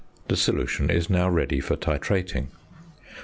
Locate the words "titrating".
1.75-2.47